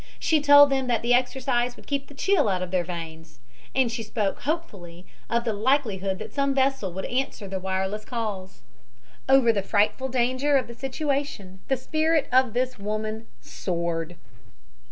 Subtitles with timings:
[0.17, 3.37] She told them that the exercise would keep the chill out of their veins,
[3.75, 8.63] and she spoke hopefully of the likelihood that some vessel would answer the wireless calls.
[9.29, 14.15] Over the frightful danger of the situation the spirit of this woman soared.